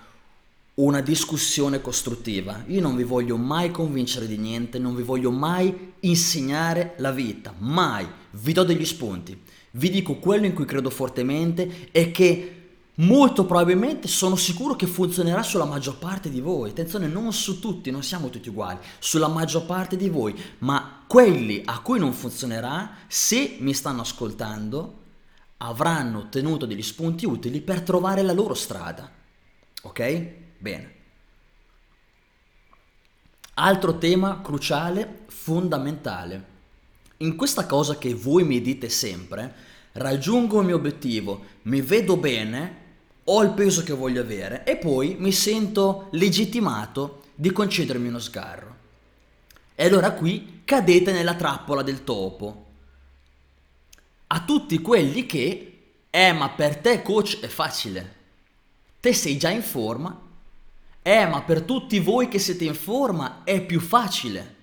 una 0.74 1.00
discussione 1.00 1.80
costruttiva. 1.80 2.66
Io 2.68 2.82
non 2.82 2.98
vi 2.98 3.04
voglio 3.04 3.38
mai 3.38 3.72
convincere 3.72 4.28
di 4.28 4.36
niente, 4.36 4.80
non 4.80 4.98
vi 4.98 5.04
voglio 5.04 5.32
mai 5.32 5.94
insegnare 6.02 6.96
la 6.98 7.12
vita, 7.12 7.54
mai. 7.60 8.06
Vi 8.32 8.52
do 8.52 8.66
degli 8.66 8.84
spunti. 8.84 9.42
Vi 9.72 9.90
dico 9.90 10.16
quello 10.16 10.46
in 10.46 10.54
cui 10.54 10.66
credo 10.66 10.90
fortemente 10.90 11.88
e 11.94 12.12
che 12.12 12.57
molto 13.00 13.46
probabilmente 13.46 14.08
sono 14.08 14.36
sicuro 14.36 14.76
che 14.76 14.88
funzionerà 14.88 15.44
sulla 15.44 15.66
maggior 15.66 15.98
parte 15.98 16.30
di 16.30 16.40
voi. 16.40 16.70
Attenzione, 16.70 17.08
non 17.08 17.34
su 17.34 17.60
tutti, 17.60 17.92
non 17.92 18.04
siamo 18.04 18.30
tutti 18.30 18.50
uguali, 18.50 18.80
sulla 19.00 19.28
maggior 19.28 19.66
parte 19.66 19.98
di 19.98 20.10
voi, 20.10 20.36
ma 20.60 21.04
quelli 21.08 21.62
a 21.66 21.80
cui 21.80 22.00
non 22.00 22.14
funzionerà, 22.14 22.98
se 23.08 23.58
mi 23.60 23.74
stanno 23.74 24.02
ascoltando, 24.02 25.06
avranno 25.58 26.20
ottenuto 26.20 26.66
degli 26.66 26.84
spunti 26.84 27.26
utili 27.26 27.62
per 27.62 27.82
trovare 27.82 28.22
la 28.22 28.34
loro 28.34 28.54
strada. 28.54 29.12
Ok? 29.84 30.32
Bene. 30.58 30.96
Altro 33.56 33.98
tema 33.98 34.42
cruciale, 34.42 35.26
fondamentale. 35.28 36.56
In 37.18 37.36
questa 37.36 37.66
cosa 37.66 37.98
che 37.98 38.14
voi 38.14 38.44
mi 38.44 38.62
dite 38.62 38.90
sempre, 38.90 39.56
raggiungo 39.94 40.60
il 40.60 40.68
mio 40.68 40.76
obiettivo, 40.76 41.44
mi 41.64 41.82
vedo 41.82 42.18
bene, 42.18 42.86
ho 43.30 43.44
il 43.44 43.52
peso 43.52 43.84
che 43.84 43.94
voglio 43.94 44.22
avere 44.22 44.64
e 44.64 44.78
poi 44.78 45.16
mi 45.20 45.32
sento 45.32 46.08
legittimato 46.12 47.24
di 47.36 47.52
concedermi 47.52 48.08
uno 48.08 48.20
sgarro. 48.20 48.76
E 49.76 49.86
allora 49.86 50.12
qui 50.12 50.62
cadete 50.64 51.12
nella 51.12 51.36
trappola 51.36 51.82
del 51.82 52.04
topo. 52.04 52.66
A 54.28 54.44
tutti 54.44 54.80
quelli 54.80 55.26
che, 55.26 55.80
eh 56.10 56.32
ma 56.32 56.50
per 56.50 56.78
te 56.78 57.02
coach 57.02 57.40
è 57.40 57.48
facile, 57.48 58.16
te 59.00 59.14
sei 59.14 59.38
già 59.38 59.50
in 59.50 59.62
forma, 59.62 60.20
eh 61.02 61.26
ma 61.26 61.42
per 61.42 61.64
tutti 61.64 62.00
voi 62.00 62.30
che 62.30 62.40
siete 62.40 62.64
in 62.64 62.76
forma 62.76 63.44
è 63.44 63.62
più 63.62 63.80
facile. 63.80 64.56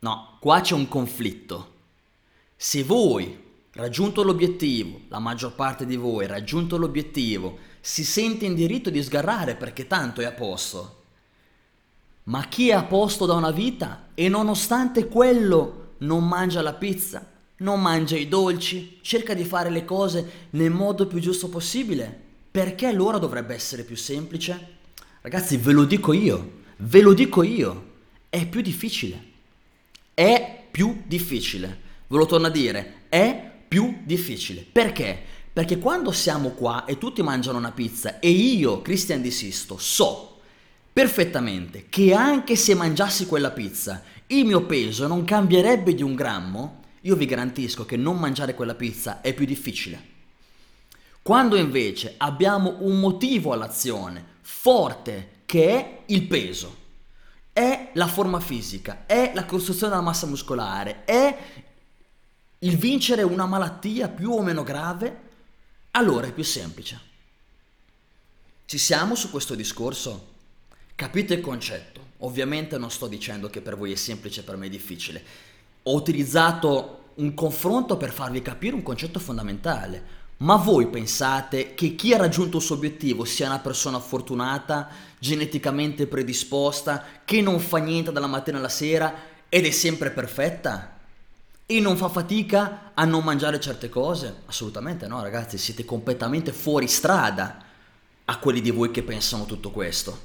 No, 0.00 0.36
qua 0.40 0.60
c'è 0.62 0.74
un 0.74 0.88
conflitto. 0.88 1.74
Se 2.56 2.82
voi, 2.82 3.46
raggiunto 3.78 4.24
l'obiettivo, 4.24 5.02
la 5.08 5.20
maggior 5.20 5.54
parte 5.54 5.86
di 5.86 5.94
voi, 5.94 6.26
raggiunto 6.26 6.76
l'obiettivo, 6.76 7.58
si 7.80 8.04
sente 8.04 8.44
in 8.44 8.56
diritto 8.56 8.90
di 8.90 9.00
sgarrare 9.00 9.54
perché 9.54 9.86
tanto 9.86 10.20
è 10.20 10.24
a 10.24 10.32
posto. 10.32 10.96
Ma 12.24 12.44
chi 12.48 12.70
è 12.70 12.72
a 12.72 12.82
posto 12.82 13.24
da 13.24 13.34
una 13.34 13.52
vita 13.52 14.08
e 14.14 14.28
nonostante 14.28 15.06
quello 15.06 15.94
non 15.98 16.26
mangia 16.26 16.60
la 16.60 16.74
pizza, 16.74 17.24
non 17.58 17.80
mangia 17.80 18.16
i 18.16 18.26
dolci, 18.26 18.98
cerca 19.00 19.32
di 19.32 19.44
fare 19.44 19.70
le 19.70 19.84
cose 19.84 20.48
nel 20.50 20.72
modo 20.72 21.06
più 21.06 21.20
giusto 21.20 21.48
possibile, 21.48 22.26
perché 22.50 22.86
allora 22.86 23.18
dovrebbe 23.18 23.54
essere 23.54 23.84
più 23.84 23.96
semplice? 23.96 24.76
Ragazzi, 25.20 25.56
ve 25.56 25.72
lo 25.72 25.84
dico 25.84 26.12
io, 26.12 26.62
ve 26.78 27.00
lo 27.00 27.14
dico 27.14 27.44
io, 27.44 27.84
è 28.28 28.44
più 28.44 28.60
difficile. 28.60 29.22
È 30.14 30.66
più 30.68 31.04
difficile. 31.06 31.86
Ve 32.08 32.16
lo 32.16 32.26
torno 32.26 32.48
a 32.48 32.50
dire, 32.50 33.04
è 33.08 33.56
più 33.68 34.00
difficile. 34.04 34.66
Perché? 34.70 35.20
Perché 35.52 35.78
quando 35.78 36.10
siamo 36.10 36.50
qua 36.50 36.84
e 36.86 36.98
tutti 36.98 37.22
mangiano 37.22 37.58
una 37.58 37.72
pizza 37.72 38.18
e 38.18 38.30
io, 38.30 38.80
Christian 38.80 39.20
Di 39.20 39.30
Sisto, 39.30 39.76
so 39.76 40.40
perfettamente 40.92 41.86
che 41.88 42.14
anche 42.14 42.56
se 42.56 42.74
mangiassi 42.74 43.26
quella 43.26 43.50
pizza 43.50 44.02
il 44.28 44.44
mio 44.44 44.66
peso 44.66 45.06
non 45.06 45.24
cambierebbe 45.24 45.94
di 45.94 46.02
un 46.02 46.14
grammo, 46.14 46.82
io 47.02 47.16
vi 47.16 47.26
garantisco 47.26 47.84
che 47.84 47.96
non 47.96 48.18
mangiare 48.18 48.54
quella 48.54 48.74
pizza 48.74 49.20
è 49.20 49.32
più 49.32 49.46
difficile. 49.46 50.16
Quando 51.22 51.56
invece 51.56 52.14
abbiamo 52.16 52.76
un 52.80 52.98
motivo 52.98 53.52
all'azione 53.52 54.24
forte 54.40 55.42
che 55.46 55.68
è 55.68 55.98
il 56.06 56.22
peso, 56.24 56.76
è 57.52 57.90
la 57.94 58.06
forma 58.06 58.40
fisica, 58.40 59.04
è 59.06 59.32
la 59.34 59.44
costruzione 59.44 59.92
della 59.92 60.04
massa 60.04 60.26
muscolare, 60.26 61.04
è 61.04 61.36
il 62.60 62.76
vincere 62.76 63.22
una 63.22 63.46
malattia 63.46 64.08
più 64.08 64.32
o 64.32 64.42
meno 64.42 64.64
grave, 64.64 65.26
allora 65.92 66.26
è 66.26 66.32
più 66.32 66.42
semplice. 66.42 67.00
Ci 68.64 68.78
siamo 68.78 69.14
su 69.14 69.30
questo 69.30 69.54
discorso? 69.54 70.34
Capite 70.94 71.34
il 71.34 71.40
concetto? 71.40 72.06
Ovviamente 72.18 72.76
non 72.76 72.90
sto 72.90 73.06
dicendo 73.06 73.48
che 73.48 73.60
per 73.60 73.76
voi 73.76 73.92
è 73.92 73.96
semplice, 73.96 74.42
per 74.42 74.56
me 74.56 74.66
è 74.66 74.70
difficile. 74.70 75.22
Ho 75.84 75.94
utilizzato 75.94 77.12
un 77.14 77.32
confronto 77.34 77.96
per 77.96 78.12
farvi 78.12 78.42
capire 78.42 78.74
un 78.74 78.82
concetto 78.82 79.20
fondamentale. 79.20 80.16
Ma 80.38 80.56
voi 80.56 80.88
pensate 80.88 81.74
che 81.74 81.94
chi 81.94 82.12
ha 82.12 82.18
raggiunto 82.18 82.58
il 82.58 82.62
suo 82.62 82.74
obiettivo 82.74 83.24
sia 83.24 83.46
una 83.46 83.58
persona 83.60 83.98
fortunata, 83.98 84.88
geneticamente 85.18 86.06
predisposta, 86.06 87.04
che 87.24 87.40
non 87.40 87.58
fa 87.60 87.78
niente 87.78 88.12
dalla 88.12 88.26
mattina 88.26 88.58
alla 88.58 88.68
sera 88.68 89.14
ed 89.48 89.64
è 89.64 89.70
sempre 89.70 90.10
perfetta? 90.10 90.97
E 91.70 91.80
non 91.80 91.98
fa 91.98 92.08
fatica 92.08 92.92
a 92.94 93.04
non 93.04 93.22
mangiare 93.22 93.60
certe 93.60 93.90
cose? 93.90 94.36
Assolutamente 94.46 95.06
no, 95.06 95.20
ragazzi, 95.20 95.58
siete 95.58 95.84
completamente 95.84 96.50
fuori 96.50 96.88
strada 96.88 97.62
a 98.24 98.38
quelli 98.38 98.62
di 98.62 98.70
voi 98.70 98.90
che 98.90 99.02
pensano 99.02 99.44
tutto 99.44 99.70
questo. 99.70 100.18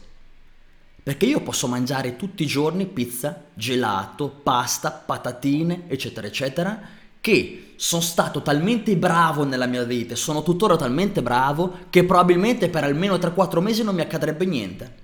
Perché 1.04 1.26
io 1.26 1.42
posso 1.42 1.68
mangiare 1.68 2.16
tutti 2.16 2.44
i 2.44 2.48
giorni 2.48 2.86
pizza, 2.86 3.44
gelato, 3.54 4.30
pasta, 4.30 4.90
patatine, 4.92 5.84
eccetera, 5.88 6.28
eccetera, 6.28 6.80
che 7.20 7.74
sono 7.76 8.02
stato 8.02 8.42
talmente 8.42 8.96
bravo 8.96 9.44
nella 9.44 9.66
mia 9.66 9.84
vita 9.84 10.14
e 10.14 10.16
sono 10.16 10.44
tuttora 10.44 10.78
talmente 10.78 11.22
bravo 11.22 11.80
che 11.90 12.06
probabilmente 12.06 12.70
per 12.70 12.86
almeno 12.86 13.16
3-4 13.16 13.60
mesi 13.60 13.84
non 13.84 13.96
mi 13.96 14.02
accadrebbe 14.02 14.46
niente. 14.46 14.96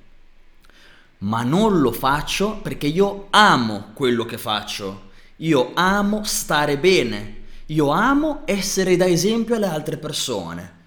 Ma 1.18 1.44
non 1.44 1.82
lo 1.82 1.92
faccio 1.92 2.60
perché 2.62 2.88
io 2.88 3.28
amo 3.32 3.88
quello 3.94 4.24
che 4.24 4.38
faccio. 4.38 5.08
Io 5.42 5.72
amo 5.74 6.24
stare 6.24 6.78
bene. 6.78 7.38
Io 7.68 7.90
amo 7.90 8.42
essere 8.46 8.96
da 8.96 9.06
esempio 9.06 9.56
alle 9.56 9.68
altre 9.68 9.98
persone. 9.98 10.78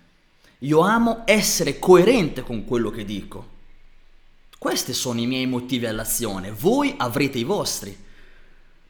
Io 0.60 0.80
amo 0.80 1.22
essere 1.24 1.78
coerente 1.78 2.42
con 2.42 2.64
quello 2.64 2.90
che 2.90 3.04
dico. 3.04 3.48
Questi 4.58 4.92
sono 4.92 5.20
i 5.20 5.26
miei 5.26 5.46
motivi 5.46 5.86
all'azione, 5.86 6.52
voi 6.52 6.94
avrete 6.96 7.38
i 7.38 7.44
vostri. 7.44 7.96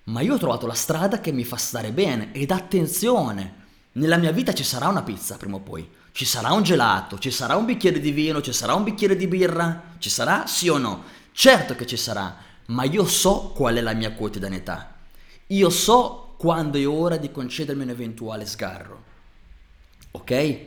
Ma 0.05 0.21
io 0.21 0.35
ho 0.35 0.39
trovato 0.39 0.67
la 0.67 0.75
strada 0.75 1.21
che 1.21 1.33
mi 1.33 1.45
fa 1.45 1.57
stare 1.57 1.93
bene 1.93 2.33
ed 2.33 2.51
attenzione, 2.51 3.61
nella 3.93 4.17
mia 4.17 4.33
vita 4.33 4.53
ci 4.53 4.65
sarà 4.65 4.89
una 4.89 5.03
pizza 5.03 5.37
prima 5.37 5.57
o 5.57 5.61
poi, 5.61 5.89
ci 6.13 6.25
sarà 6.25 6.53
un 6.53 6.63
gelato, 6.63 7.19
ci 7.19 7.31
sarà 7.31 7.57
un 7.57 7.65
bicchiere 7.65 8.01
di 8.01 8.11
vino, 8.11 8.41
ci 8.41 8.53
sarà 8.53 8.75
un 8.75 8.83
bicchiere 8.83 9.17
di 9.17 9.27
birra, 9.27 9.95
ci 9.99 10.11
sarà 10.11 10.47
sì 10.47 10.69
o 10.69 10.77
no? 10.77 11.05
Certo 11.33 11.75
che 11.75 11.87
ci 11.87 11.97
sarà, 11.97 12.37
ma 12.67 12.85
io 12.85 13.07
so 13.07 13.53
qual 13.55 13.77
è 13.77 13.81
la 13.81 13.95
mia 13.95 14.13
quotidianità. 14.13 14.92
Io 15.53 15.69
so 15.71 16.35
quando 16.37 16.79
è 16.79 16.89
ora 16.89 17.19
di 17.19 17.31
concedermi 17.31 17.83
un 17.83 17.91
eventuale 17.91 18.47
sgarro. 18.47 19.03
Ok? 20.13 20.59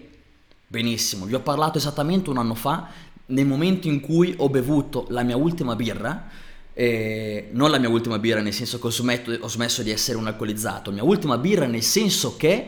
Benissimo, 0.67 1.25
vi 1.25 1.33
ho 1.33 1.41
parlato 1.41 1.77
esattamente 1.77 2.29
un 2.29 2.37
anno 2.37 2.55
fa 2.55 2.89
nel 3.27 3.45
momento 3.45 3.87
in 3.87 3.99
cui 3.99 4.33
ho 4.37 4.49
bevuto 4.49 5.07
la 5.09 5.23
mia 5.23 5.35
ultima 5.35 5.75
birra, 5.75 6.29
eh, 6.73 7.49
non 7.51 7.71
la 7.71 7.79
mia 7.79 7.89
ultima 7.89 8.19
birra 8.19 8.41
nel 8.41 8.53
senso 8.53 8.79
che 8.79 8.87
ho 8.87 8.91
smesso, 8.91 9.31
ho 9.39 9.47
smesso 9.47 9.81
di 9.81 9.89
essere 9.89 10.17
un 10.17 10.27
alcolizzato, 10.27 10.89
la 10.89 10.97
mia 10.97 11.05
ultima 11.05 11.37
birra 11.37 11.65
nel 11.65 11.83
senso 11.83 12.37
che 12.37 12.67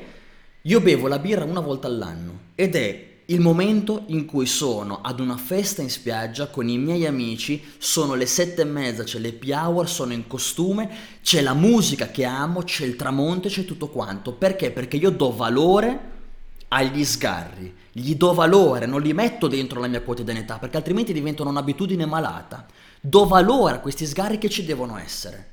io 0.61 0.81
bevo 0.81 1.07
la 1.07 1.19
birra 1.19 1.43
una 1.43 1.59
volta 1.59 1.87
all'anno 1.87 2.39
ed 2.55 2.75
è 2.75 3.06
il 3.29 3.41
momento 3.41 4.03
in 4.07 4.25
cui 4.25 4.45
sono 4.45 5.01
ad 5.01 5.19
una 5.19 5.35
festa 5.35 5.81
in 5.81 5.89
spiaggia 5.89 6.47
con 6.47 6.69
i 6.69 6.77
miei 6.77 7.05
amici, 7.05 7.61
sono 7.77 8.13
le 8.13 8.25
sette 8.25 8.61
e 8.61 8.65
mezza, 8.65 9.03
c'è 9.03 9.19
le 9.19 9.37
hour, 9.53 9.89
sono 9.89 10.13
in 10.13 10.27
costume, 10.27 10.89
c'è 11.21 11.41
la 11.41 11.53
musica 11.53 12.09
che 12.09 12.23
amo, 12.23 12.63
c'è 12.63 12.85
il 12.85 12.95
tramonto, 12.95 13.49
c'è 13.49 13.65
tutto 13.65 13.89
quanto. 13.89 14.31
Perché? 14.31 14.71
Perché 14.71 14.95
io 14.95 15.09
do 15.09 15.31
valore 15.31 16.15
agli 16.69 17.03
sgarri, 17.03 17.75
gli 17.91 18.15
do 18.15 18.33
valore, 18.33 18.85
non 18.85 19.01
li 19.01 19.11
metto 19.11 19.47
dentro 19.47 19.81
la 19.81 19.87
mia 19.87 20.01
quotidianità 20.01 20.57
perché 20.57 20.77
altrimenti 20.77 21.11
diventano 21.11 21.49
un'abitudine 21.49 22.05
malata. 22.05 22.65
Do 23.01 23.25
valore 23.25 23.75
a 23.75 23.79
questi 23.79 24.05
sgarri 24.05 24.37
che 24.37 24.49
ci 24.49 24.63
devono 24.63 24.97
essere. 24.97 25.51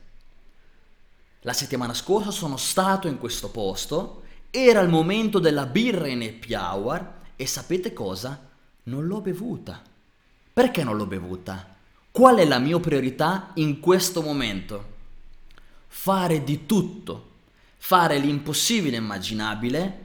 La 1.40 1.52
settimana 1.52 1.92
scorsa 1.92 2.30
sono 2.30 2.56
stato 2.56 3.08
in 3.08 3.18
questo 3.18 3.50
posto, 3.50 4.22
era 4.50 4.80
il 4.80 4.88
momento 4.88 5.40
della 5.40 5.66
birra 5.66 6.06
in 6.06 6.22
happy 6.22 6.54
hour 6.54 7.22
e 7.36 7.46
sapete 7.46 7.92
cosa? 7.92 8.48
Non 8.84 9.06
l'ho 9.06 9.20
bevuta. 9.20 9.82
Perché 10.52 10.84
non 10.84 10.96
l'ho 10.96 11.06
bevuta? 11.06 11.74
Qual 12.10 12.36
è 12.36 12.44
la 12.44 12.58
mia 12.58 12.78
priorità 12.78 13.50
in 13.54 13.80
questo 13.80 14.22
momento? 14.22 14.92
Fare 15.88 16.44
di 16.44 16.66
tutto, 16.66 17.30
fare 17.76 18.18
l'impossibile 18.18 18.96
immaginabile 18.96 20.02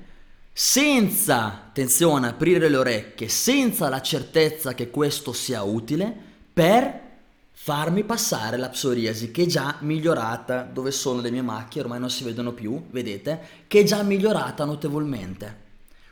senza, 0.52 1.46
attenzione, 1.46 2.28
aprire 2.28 2.68
le 2.68 2.78
orecchie, 2.78 3.30
senza 3.30 3.88
la 3.90 4.02
certezza 4.02 4.74
che 4.74 4.90
questo 4.90 5.32
sia 5.34 5.62
utile 5.62 6.14
per 6.52 7.08
farmi 7.52 8.04
passare 8.04 8.58
la 8.58 8.70
psoriasi 8.70 9.32
che 9.32 9.44
è 9.44 9.46
già 9.46 9.78
migliorata, 9.82 10.64
dove 10.64 10.92
sono 10.92 11.22
le 11.22 11.32
mie 11.32 11.42
macchie, 11.42 11.82
ormai 11.82 12.00
non 12.00 12.10
si 12.10 12.24
vedono 12.24 12.54
più, 12.54 12.88
vedete, 12.90 13.40
che 13.68 13.82
è 13.82 13.84
già 13.84 14.02
migliorata 14.02 14.66
notevolmente. 14.66 15.68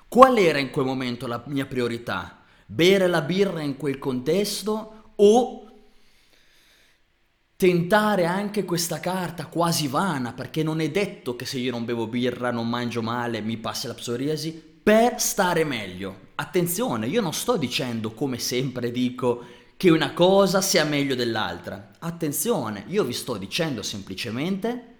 Qual 0.07 0.37
era 0.37 0.57
in 0.57 0.69
quel 0.69 0.85
momento 0.85 1.27
la 1.27 1.43
mia 1.47 1.65
priorità? 1.65 2.43
Bere 2.65 3.07
la 3.07 3.21
birra 3.21 3.61
in 3.61 3.77
quel 3.77 3.97
contesto 3.99 5.11
o 5.15 5.61
tentare 7.57 8.25
anche 8.25 8.63
questa 8.63 8.99
carta 8.99 9.47
quasi 9.47 9.87
vana, 9.87 10.31
perché 10.31 10.63
non 10.63 10.79
è 10.79 10.89
detto 10.91 11.35
che 11.35 11.45
se 11.45 11.57
io 11.57 11.71
non 11.71 11.85
bevo 11.85 12.07
birra, 12.07 12.51
non 12.51 12.69
mangio 12.69 13.01
male, 13.01 13.41
mi 13.41 13.57
passi 13.57 13.87
la 13.87 13.95
psoriasi, 13.95 14.51
per 14.51 15.19
stare 15.19 15.65
meglio. 15.65 16.27
Attenzione, 16.35 17.07
io 17.07 17.19
non 17.19 17.33
sto 17.33 17.57
dicendo, 17.57 18.11
come 18.11 18.37
sempre 18.37 18.91
dico, 18.91 19.43
che 19.75 19.89
una 19.89 20.13
cosa 20.13 20.61
sia 20.61 20.85
meglio 20.85 21.15
dell'altra. 21.15 21.91
Attenzione, 21.99 22.85
io 22.87 23.03
vi 23.03 23.13
sto 23.13 23.37
dicendo 23.37 23.81
semplicemente 23.81 24.95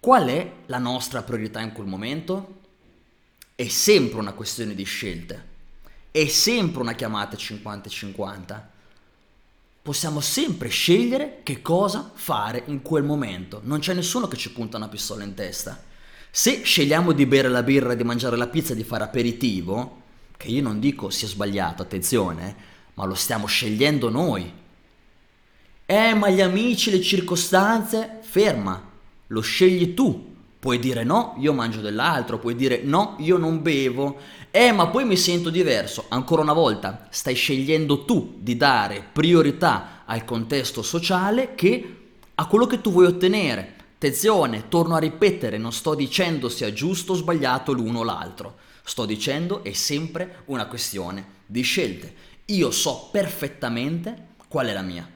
qual 0.00 0.28
è 0.28 0.52
la 0.66 0.78
nostra 0.78 1.22
priorità 1.22 1.60
in 1.60 1.72
quel 1.72 1.86
momento. 1.86 2.60
È 3.56 3.66
sempre 3.66 4.20
una 4.20 4.34
questione 4.34 4.76
di 4.76 4.84
scelte. 4.84 5.54
È 6.12 6.28
sempre 6.28 6.82
una 6.82 6.92
chiamata 6.92 7.36
50-50 7.36 8.74
possiamo 9.86 10.18
sempre 10.18 10.68
scegliere 10.68 11.42
che 11.44 11.62
cosa 11.62 12.10
fare 12.12 12.64
in 12.66 12.82
quel 12.82 13.04
momento. 13.04 13.60
Non 13.62 13.78
c'è 13.78 13.94
nessuno 13.94 14.26
che 14.26 14.36
ci 14.36 14.50
punta 14.50 14.78
una 14.78 14.88
pistola 14.88 15.22
in 15.22 15.34
testa. 15.34 15.80
Se 16.28 16.64
scegliamo 16.64 17.12
di 17.12 17.24
bere 17.24 17.48
la 17.48 17.62
birra, 17.62 17.94
di 17.94 18.02
mangiare 18.02 18.36
la 18.36 18.48
pizza, 18.48 18.74
di 18.74 18.82
fare 18.82 19.04
aperitivo, 19.04 20.02
che 20.36 20.48
io 20.48 20.60
non 20.60 20.80
dico 20.80 21.08
sia 21.10 21.28
sbagliato, 21.28 21.82
attenzione, 21.82 22.56
ma 22.94 23.04
lo 23.04 23.14
stiamo 23.14 23.46
scegliendo 23.46 24.10
noi. 24.10 24.52
Eh, 25.86 26.14
ma 26.14 26.30
gli 26.30 26.40
amici, 26.40 26.90
le 26.90 27.00
circostanze, 27.00 28.18
ferma, 28.22 28.90
lo 29.28 29.40
scegli 29.40 29.94
tu. 29.94 30.34
Puoi 30.66 30.80
dire 30.80 31.04
no, 31.04 31.36
io 31.38 31.52
mangio 31.52 31.80
dell'altro, 31.80 32.40
puoi 32.40 32.56
dire 32.56 32.80
no, 32.82 33.14
io 33.20 33.36
non 33.36 33.62
bevo. 33.62 34.16
Eh, 34.50 34.72
ma 34.72 34.88
poi 34.88 35.04
mi 35.04 35.16
sento 35.16 35.48
diverso. 35.48 36.06
Ancora 36.08 36.42
una 36.42 36.54
volta, 36.54 37.06
stai 37.10 37.36
scegliendo 37.36 38.04
tu 38.04 38.34
di 38.38 38.56
dare 38.56 39.06
priorità 39.12 40.02
al 40.04 40.24
contesto 40.24 40.82
sociale 40.82 41.54
che 41.54 41.96
a 42.34 42.46
quello 42.48 42.66
che 42.66 42.80
tu 42.80 42.90
vuoi 42.90 43.06
ottenere. 43.06 43.76
Attenzione, 43.94 44.64
torno 44.66 44.96
a 44.96 44.98
ripetere, 44.98 45.56
non 45.56 45.72
sto 45.72 45.94
dicendo 45.94 46.48
sia 46.48 46.72
giusto 46.72 47.12
o 47.12 47.14
sbagliato 47.14 47.70
l'uno 47.70 48.00
o 48.00 48.02
l'altro. 48.02 48.56
Sto 48.82 49.06
dicendo 49.06 49.62
è 49.62 49.72
sempre 49.72 50.42
una 50.46 50.66
questione 50.66 51.26
di 51.46 51.62
scelte. 51.62 52.12
Io 52.46 52.72
so 52.72 53.08
perfettamente 53.12 54.30
qual 54.48 54.66
è 54.66 54.72
la 54.72 54.82
mia. 54.82 55.15